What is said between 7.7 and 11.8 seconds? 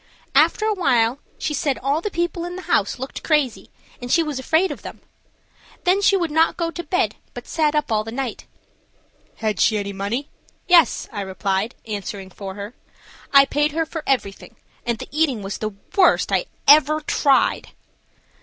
up all the night." "Had she any money?" "Yes," I replied,